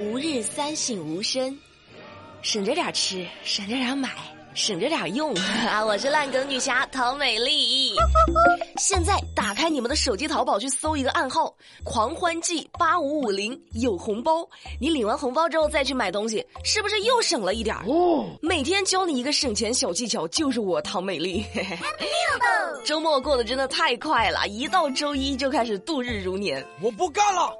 [0.00, 1.58] 吾日三省吾身，
[2.42, 4.10] 省着点吃，省着点买，
[4.54, 5.32] 省着点用
[5.66, 5.82] 啊！
[5.82, 7.94] 我是烂梗女侠陶美丽。
[8.76, 11.54] 现在打开你们的手机淘宝去搜一个暗号
[11.84, 14.46] “狂欢季八五五零”，有红包。
[14.78, 18.26] 你领完红包之后再去买东西，是不是又省了一点哦？
[18.42, 21.46] 每天教你一个省钱小技巧，就是我陶美丽。
[22.84, 26.62] 周末过得真的太快了，一到周一就开始度日如年。
[26.82, 27.50] 我不干了！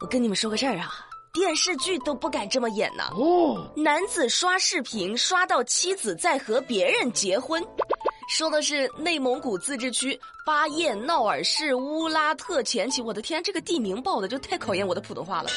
[0.00, 0.92] 我跟你们说个事儿啊。
[1.32, 3.04] 电视剧都不敢这么演呢。
[3.12, 7.62] 哦，男子刷视频刷到妻子在和别人结婚，
[8.30, 13.02] 说的是内蒙古自治区巴彦淖尔市乌拉特前旗。
[13.02, 15.50] 我的天，这个地名报的就太考验我的普通话了。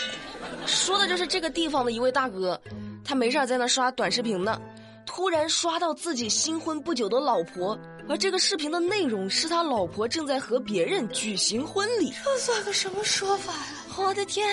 [0.65, 2.59] 说的就是这个地方的一位大哥，
[3.05, 4.59] 他没事在那刷短视频呢，
[5.05, 7.79] 突然刷到自己新婚不久的老婆，
[8.09, 12.13] 而这个视频的内容是他老婆正在和别人举行婚礼。
[12.21, 13.78] 这算个什么说法呀？
[13.99, 14.47] 我的天，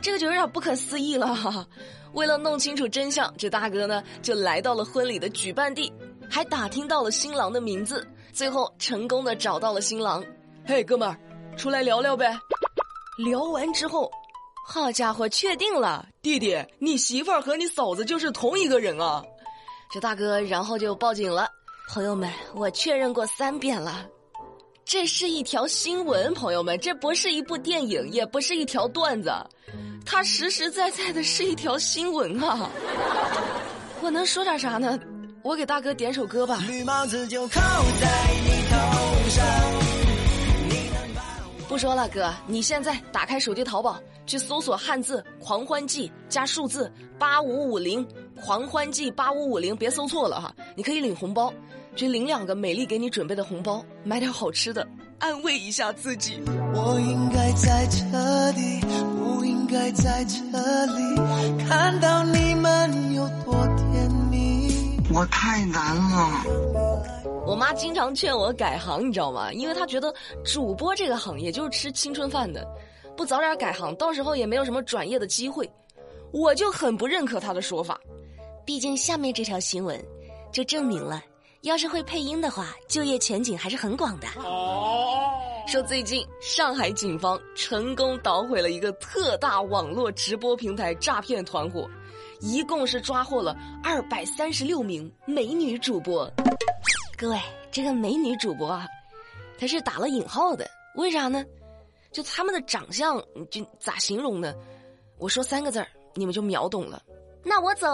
[0.00, 1.66] 这个就有点不可思议了。
[2.14, 5.92] 为了弄清楚真相，这大哥呢就来到了婚礼的举办地，
[6.30, 10.24] 还打听到了新郎的名字，最后成功的找到了新郎。
[10.64, 11.18] 嘿，哥们儿，
[11.56, 12.38] 出来聊聊呗。
[13.18, 14.10] 聊完之后，
[14.66, 19.22] 好家伙，确定了，弟弟，你媳妇儿和你嫂子就是同一个人啊。
[19.92, 21.48] 这大哥然后就报警了。
[21.88, 24.06] 朋友们，我确认过三遍了。
[24.86, 29.32] 这是一条新闻，朋友们，这不是一部电影，也不是一条段子，
[30.04, 32.70] 它实实在在的是一条新闻啊！
[34.00, 34.96] 我能说点啥呢？
[35.42, 36.62] 我给大哥点首歌吧。
[41.68, 48.06] 不说了，哥，你现在打开手机淘宝，去搜索汉字“狂欢季”加数字八五五零，
[48.40, 51.52] 狂欢季八五五零，别搜错了哈，你可以领红包。
[51.96, 54.86] 去领两个美丽给你准备的红包，买点好吃的，
[55.18, 56.38] 安慰一下自己。
[56.74, 58.80] 我应该在这里，
[59.16, 60.36] 不应该在这
[60.86, 64.68] 里，看到你们有多甜蜜。
[65.12, 66.42] 我太难了。
[67.46, 69.50] 我妈经常劝我改行，你知道吗？
[69.52, 70.12] 因为她觉得
[70.44, 72.66] 主播这个行业就是吃青春饭的，
[73.16, 75.68] 不早点改行，到时候也没有什么转业的机会。
[76.30, 77.98] 我就很不认可她的说法，
[78.66, 79.98] 毕竟下面这条新闻
[80.52, 81.22] 就证明了。
[81.66, 84.28] 要是会配音的话，就业前景还是很广的。
[84.38, 85.32] 哦
[85.66, 91.90] 说最近上海警方成功捣毁了一个特大网络直播平台诈骗团伙，
[92.38, 96.30] 一共是抓获了二百三十六名美女主播。
[97.18, 97.40] 各位，
[97.72, 98.86] 这个美女主播啊，
[99.58, 101.44] 她是打了引号的，为啥呢？
[102.12, 104.54] 就他们的长相，就咋形容呢？
[105.18, 107.02] 我说三个字儿，你们就秒懂了。
[107.48, 107.86] 那我走，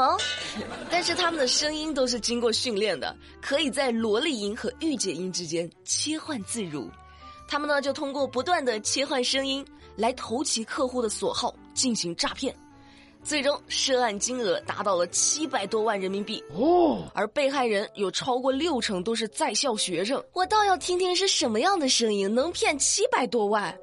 [0.91, 6.91] 但是他们的声音都是经过训练的，可以在萝莉音和御姐音之间切换自如。
[7.47, 9.63] 他们呢就通过不断的切换声音
[9.95, 12.55] 来投其客户的所好进行诈骗，
[13.23, 20.23] 最终涉案金额达到了七百多万人民币哦，而被害人有超过六成都是在校学生。
[20.33, 23.77] 我倒要听听是什么样的声音能骗七百多万。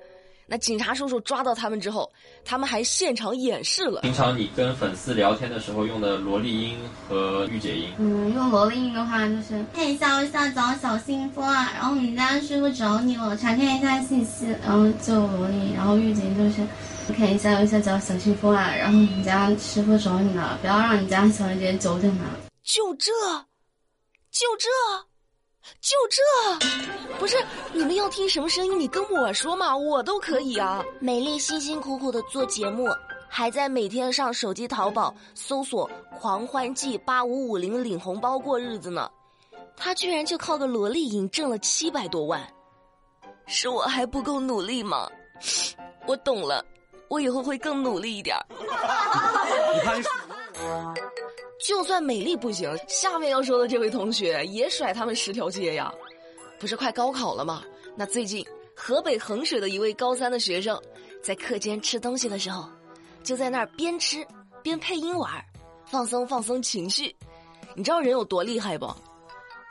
[0.49, 2.11] 那警察叔叔抓到他们之后，
[2.43, 4.01] 他们还现场演示了。
[4.01, 7.93] 平常你跟粉丝聊天的时候用的萝莉音和御姐音。
[7.99, 16.65] 嗯，用萝莉音的话就是嘿笑一下找小幸福啊，然后你家师傅找你了，查看一下信息，然后就萝莉，然后御姐就是
[17.13, 22.25] 看一下一下找小幸福啊，然后你家师傅找你了，不要让你家小姐姐久等了。
[22.63, 23.11] 就这，
[24.31, 24.67] 就这。
[25.81, 26.21] 就这，
[27.19, 27.35] 不是
[27.73, 28.79] 你们要听什么声音？
[28.79, 30.83] 你跟我说嘛，我都可以啊。
[30.99, 32.87] 美丽辛辛苦苦的做节目，
[33.27, 39.11] 还在每天上手机淘宝搜索“狂欢季八五五零”领红包过日子呢。
[39.75, 42.41] 她居然就靠个萝莉音挣了七百多万，
[43.45, 45.09] 是我还不够努力吗？
[46.07, 46.65] 我懂了，
[47.09, 48.35] 我以后会更努力一点。
[48.49, 50.07] 你开始。
[51.67, 55.93] 就算美丽不行，下面要说的这位同学也甩他们十条街呀！
[56.59, 57.63] 不是快高考了吗？
[57.95, 60.79] 那最近河北衡水的一位高三的学生，
[61.23, 62.67] 在课间吃东西的时候，
[63.23, 64.25] 就在那儿边吃
[64.61, 65.31] 边配音玩，
[65.85, 67.15] 放松放松情绪。
[67.75, 68.93] 你知道人有多厉害不？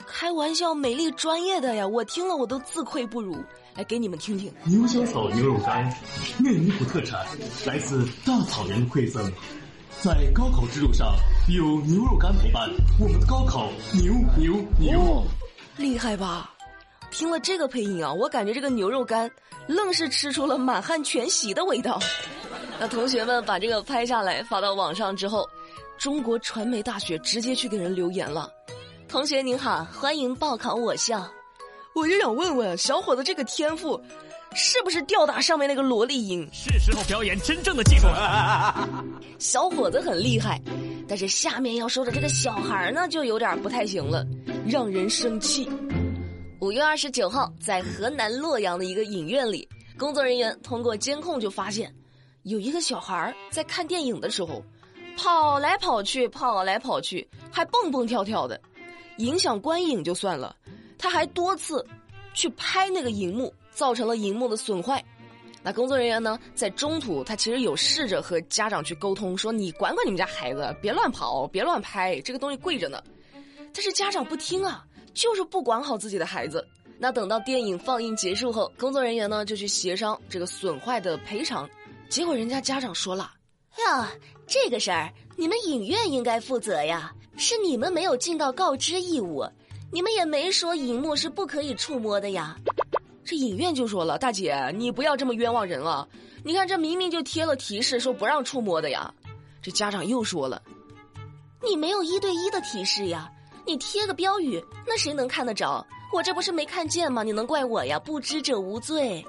[0.06, 1.86] 开玩笑，美丽专业的呀！
[1.86, 3.36] 我听了我都自愧不如。
[3.74, 5.84] 来给你们听听，牛小草牛肉干，
[6.38, 7.26] 内蒙古特产，
[7.66, 9.30] 来自大草原的馈赠。
[10.00, 11.14] 在高考之路上，
[11.48, 15.22] 有牛肉干陪伴，我们的高考牛牛牛，
[15.76, 16.54] 厉害吧？
[17.10, 19.31] 听了这个配音啊，我感觉这个牛肉干
[19.66, 21.99] 愣是吃出了满汉全席的味道。
[22.81, 25.49] 那同学们把这个拍下来发到网上之后，
[25.99, 28.49] 中国传媒大学直接去给人留言了
[29.08, 31.28] ：“同学您好，欢迎报考我校。”
[31.94, 34.00] 我就想问问小伙子，这个天赋
[34.54, 36.49] 是不是吊打上面那个萝莉音？
[36.52, 38.88] 是时候表演真正的技术了。
[39.40, 40.62] 小伙子很厉害，
[41.08, 44.25] 但是下面要说的这个小孩呢，就有点不太行了，
[44.69, 45.69] 让人生气。
[46.60, 51.94] 五月二十九号，在河南洛阳的一个影院里，工作人员通过监控就发现，
[52.43, 54.60] 有一个小孩在看电影的时候，
[55.16, 58.60] 跑来跑去，跑来跑去，还蹦蹦跳跳的，
[59.19, 60.56] 影响观影就算了，
[60.99, 61.87] 他还多次
[62.34, 65.02] 去拍那个荧幕，造成了荧幕的损坏。
[65.62, 73.00] 那工作人员呢，在中途他其实有试着和家长去沟通，说你管管你们家孩子，别乱跑，别乱拍，这个东西贵着呢。
[73.72, 74.84] 但是家长不听啊。
[75.18, 76.64] 就是不管好自己的孩子。
[76.96, 81.68] 那等到电影放映结束后，工作人员呢就去协商这个损坏的赔偿。
[82.08, 83.32] 结果人家家长说了
[83.78, 84.06] ：“哟，
[84.46, 89.44] 这个事儿你们影院应该负责呀，是你们没有尽到告知义务，
[89.90, 92.56] 你们也没说荧幕是不可以触摸的呀。”
[93.24, 96.06] 这影院就说了：“大姐，你不要这么冤枉人啊！
[96.44, 99.12] 你看这明明就贴了提示说不让触摸的呀。”
[99.60, 100.62] 这家长又说了
[101.68, 103.28] ：“你没有一对一的提示呀。”
[103.68, 105.86] 你贴个标语，那谁能看得着？
[106.10, 107.22] 我这不是没看见吗？
[107.22, 107.98] 你能怪我呀？
[107.98, 109.22] 不知者无罪。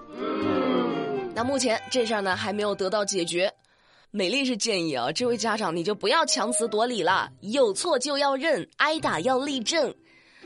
[1.36, 3.54] 那目前这事儿呢还没有得到解决。
[4.12, 9.94] 美丽是建议啊，这位家长你就不要强词夺理了，有错就要认，挨打要立正。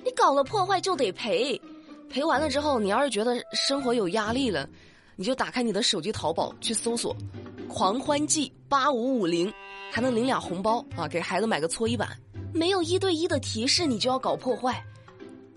[0.03, 1.61] 你搞了破坏就得赔，
[2.09, 4.67] 赔完了之后，你要是觉得生活有压力了，
[5.15, 7.15] 你就打开你的手机淘宝去搜索
[7.69, 9.53] “狂欢季八五五零”，
[9.93, 12.09] 还能领俩红包啊，给孩子买个搓衣板。
[12.53, 14.83] 没有一对一的提示，你就要搞破坏？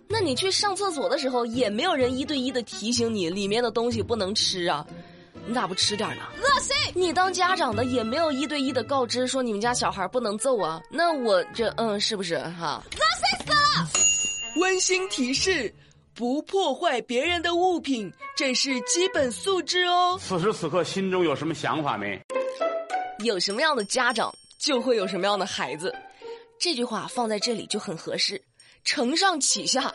[0.09, 4.87] 那你去上厕所的时候，也没有人一对一的提醒你里面的东西不能吃啊？
[5.47, 6.23] 你咋不吃点呢？
[6.41, 6.75] 恶心！
[6.95, 10.81] 你当家长的也没有一对一的告知说你们家小孩不能揍啊？
[10.91, 12.83] 那我这嗯，是不是哈？
[12.93, 14.61] 恶心死了！
[14.61, 15.73] 温馨提示：
[16.15, 20.19] 不破坏别人的物品，这是基本素质哦。
[20.21, 22.21] 此时此刻心中有什么想法没？
[23.25, 25.95] 有什么样的家长，就会有什么样的孩子。
[26.59, 28.41] 这句话放在这里就很合适，
[28.85, 29.93] 承上启下，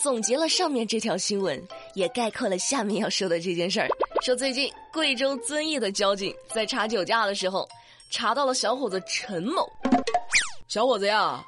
[0.00, 1.60] 总结了上面这条新闻，
[1.94, 3.88] 也概括了下面要说的这件事儿。
[4.22, 7.68] 说最近贵州遵义的交警在查酒驾的时候，
[8.10, 9.68] 查到了小伙子陈某。
[10.68, 11.44] 小伙子呀，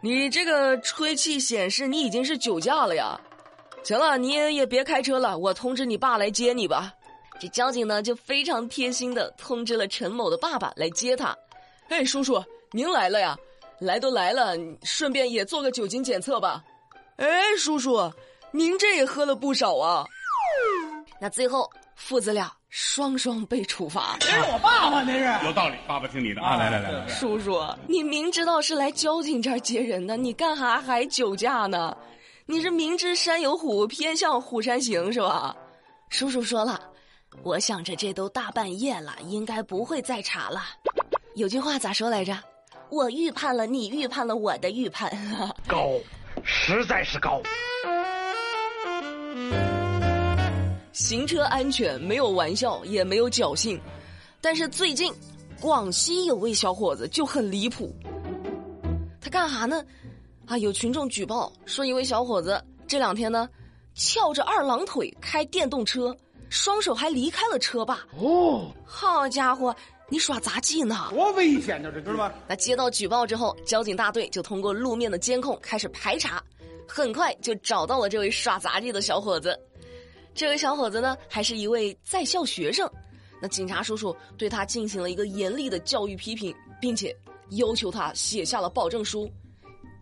[0.00, 3.20] 你这个吹气显示你已经是酒驾了呀。
[3.84, 6.92] 行了，你也也别开车了，我通知你爸来接你吧。
[7.40, 11.36] 这交警呢就非常贴心的通知了陈某的爸爸来接他。
[11.88, 12.42] 哎，叔叔，
[12.72, 13.38] 您来了呀。
[13.80, 16.62] 来都来了，顺便也做个酒精检测吧。
[17.16, 17.26] 哎，
[17.56, 18.12] 叔叔，
[18.50, 20.04] 您这也喝了不少啊。
[21.20, 24.16] 那最后父子俩双双被处罚。
[24.20, 25.76] 这是我爸爸，那是有道理。
[25.86, 27.08] 爸爸听你的啊，来来来来。
[27.08, 31.96] 叔叔，你明知道是来交警这儿接人的，你干哈还酒驾呢？
[32.46, 35.54] 你是明知山有虎，偏向虎山行是吧？
[36.08, 36.80] 叔叔说了，
[37.42, 40.62] 我想着这都大半夜了，应该不会再查了。
[41.34, 42.36] 有句话咋说来着？
[42.90, 45.10] 我预判了，你预判了我的预判，
[45.66, 45.92] 高，
[46.42, 47.40] 实在是高。
[50.92, 53.80] 行车安全没有玩笑，也没有侥幸，
[54.40, 55.12] 但是最近，
[55.60, 57.94] 广西有位小伙子就很离谱。
[59.20, 59.84] 他干哈呢？
[60.46, 63.48] 啊，有群众举报说，一位小伙子这两天呢，
[63.94, 66.16] 翘着二郎腿开电动车，
[66.48, 68.06] 双手还离开了车把。
[68.18, 69.74] 哦，好家伙！
[70.10, 71.08] 你耍杂技呢？
[71.10, 72.32] 多危险呢，这知道吗？
[72.48, 76.42] 那接到举报之后，交警大队就通过路面的监控开始排查，
[76.86, 79.58] 很快就找到了这位耍杂技的小伙子。
[80.34, 82.90] 这位小伙子呢，还是一位在校学生。
[83.40, 87.14] 那警察叔叔对他进行了一个严厉的教育批评，并且
[87.50, 89.30] 要求他写下了保证书。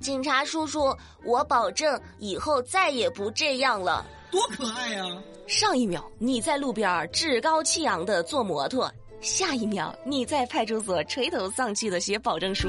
[0.01, 0.95] 警察叔叔，
[1.25, 4.07] 我保证以后再也不这样了。
[4.31, 5.05] 多可爱呀！
[5.47, 8.91] 上一秒你在路边趾高气扬的坐摩托。
[9.21, 12.69] 下一秒，你在派出所垂头丧气的写保证书。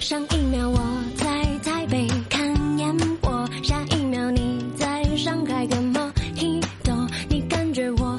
[0.00, 0.78] 上一秒我
[1.16, 1.24] 在
[1.62, 6.94] 台北看烟火，下一秒你在上海跟莫吉托，
[7.28, 8.18] 你感觉我？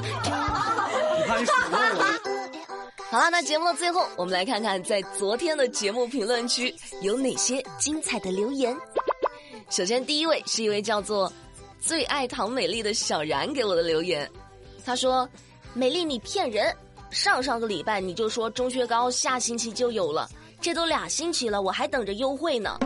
[3.10, 8.74] 好了，那节目的最后，我们来看看在昨天的节目评论区有哪些精彩的留言。
[9.68, 11.32] 首先，第一位是一位叫做
[11.78, 14.28] “最爱唐美丽”的小然给我的留言，
[14.84, 15.28] 他说
[15.74, 16.74] ：“美丽，你骗人。”
[17.14, 20.28] 上上个礼拜你就说钟薛高下星期就有了，
[20.60, 22.76] 这都俩星期了，我还等着优惠呢。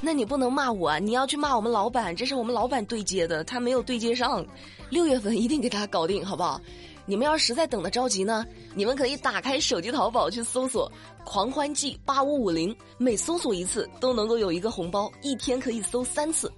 [0.00, 4.42] 那你不能骂我，你要去骂我们老板，这是我们老板对接的，他没有对接上。
[4.88, 6.58] 六月份一定给他搞定，好不好？
[7.04, 10.90] 你们要实在等的着急呢，你们可以打开手机淘宝去搜索
[11.22, 16.50] “狂欢季八五五零”，每搜索一次都能够有一个红包，一天可以搜三次。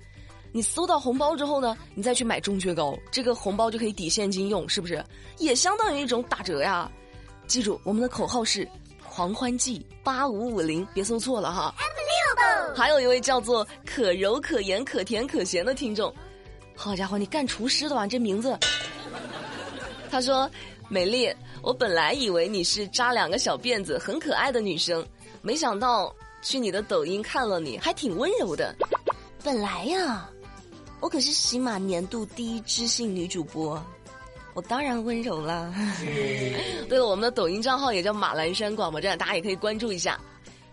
[0.52, 5.02] 你搜到红包之后呢，你再去买中薛高，这个红包就可以抵现金用，是不是？
[5.38, 6.90] 也相当于一种打折呀。
[7.47, 8.68] 记住，我们的口号是
[9.09, 11.75] “狂欢季八五五零”，别搜错了哈。
[12.75, 16.14] 还有一位叫做可柔可盐可甜可咸的听众，
[16.75, 18.06] 好家伙，你干厨师的吧？
[18.06, 18.59] 这名字。
[20.11, 20.50] 他说
[20.88, 25.06] ：“美丽，我本来以为你是扎两个小辫子很可爱的女生，
[25.40, 28.75] 没想到去你的抖音看了你，还挺温柔的。
[29.42, 30.28] 本来呀，
[31.02, 33.85] 我可是喜马年度第一知性女主播，
[34.54, 35.75] 我当然温柔啦。
[36.88, 40.16] 对了，我们的抖音账号也叫马栏山广播站，大家也可以关注一下。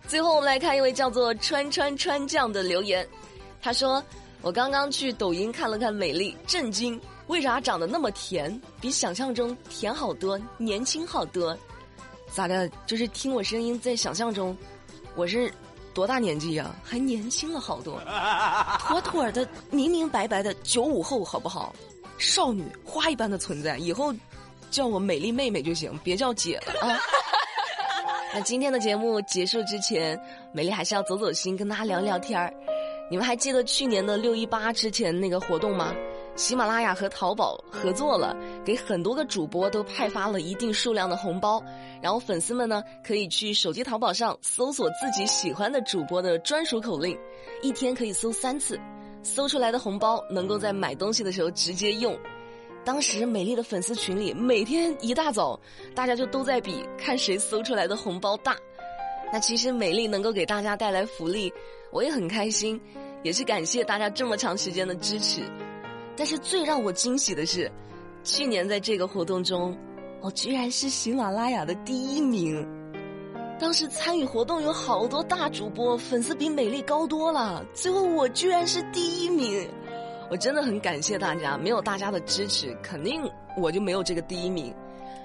[0.06, 3.06] 最后，我们来看一位叫做川川川酱的留言，
[3.60, 4.00] 他说：
[4.40, 8.60] 我刚刚去抖音看了看美丽，震惊。”为啥长得那么甜？
[8.80, 11.58] 比想象中甜好多，年轻好多。
[12.32, 12.68] 咋的？
[12.86, 14.56] 就是听我声音，在想象中，
[15.16, 15.52] 我是
[16.00, 16.74] 多大年纪呀？
[16.82, 18.00] 还年轻了好多，
[18.88, 21.74] 妥妥的明明白白的九五后，好不好？
[22.16, 24.14] 少女花一般的存在，以后
[24.70, 26.98] 叫我美丽妹妹就行，别叫姐了啊。
[28.32, 30.18] 那今天的节目结束之前，
[30.54, 32.50] 美丽还是要走走心，跟大家聊聊天儿。
[33.10, 35.92] 你们还记得去年的六一八之前那个活动吗？
[36.36, 38.34] 喜马拉雅和淘宝合作了，
[38.64, 41.62] 给很多个主播都派发了一定数量的红包，
[42.00, 47.18] 然后粉丝们呢可以去手机淘宝上搜索自己喜欢的主播的专属口令，
[47.62, 48.80] 一天可以搜三次，
[49.22, 52.18] 搜出来的红包能够在买东西的时候直接用。
[52.82, 55.60] 当时美丽的粉丝群里，每天一大早，
[55.94, 58.56] 大家就都在比看谁搜出来的红包大。
[59.30, 61.52] 那其实美丽能够给大家带来福利，
[61.92, 62.80] 我也很开心，
[63.22, 65.42] 也是感谢大家这么长时间的支持。
[66.20, 67.72] 但是最让我惊喜的是，
[68.22, 69.74] 去年在这个活动中，
[70.20, 72.62] 我居然是喜马拉雅的第一名。
[73.58, 79.66] 当时参与活动有好多大主播，粉丝比美丽高多了，最后我居然是第一名，
[80.30, 83.22] 我真的很感谢大家，没有大家的支持，肯定
[83.56, 84.74] 我就没有这个第一名。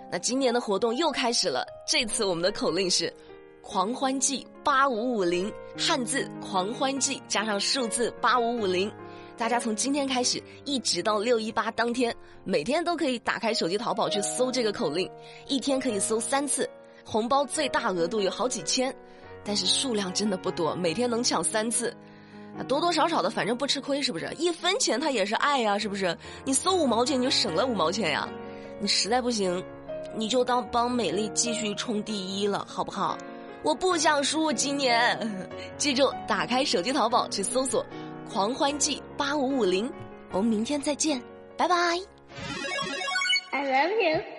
[0.09, 3.13] 那今年的活动又开始了，这次我们的口令是
[3.61, 8.89] “狂欢季八五五零”，汉字“狂欢季”加上数字“八五五零”。
[9.37, 12.15] 大家从今天开始，一直到六一八当天，
[12.45, 15.09] 每天都可以打开手机淘宝去搜这个口令，
[15.47, 16.69] 一天可以搜三次，
[17.03, 18.95] 红包最大额度有好几千，
[19.43, 21.93] 但是数量真的不多，每天能抢三次，
[22.57, 24.33] 啊，多多少少的，反正不吃亏，是不是？
[24.37, 26.17] 一分钱它也是爱呀，是不是？
[26.45, 28.29] 你搜五毛钱你就省了五毛钱呀，
[28.79, 29.61] 你实在不行，
[30.15, 33.17] 你就当帮美丽继续冲第一了，好不好？
[33.63, 35.19] 我不想输，今年，
[35.77, 37.85] 记住，打开手机淘宝去搜索。
[38.27, 39.91] 狂欢季八五五零，
[40.31, 41.21] 我们明天再见，
[41.57, 41.75] 拜拜。
[43.51, 44.34] I love you.